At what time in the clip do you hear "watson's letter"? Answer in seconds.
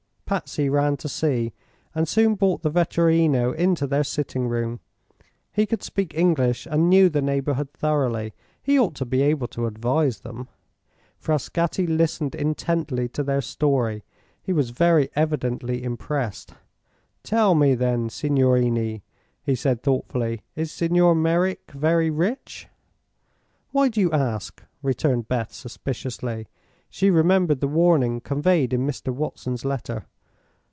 29.13-30.05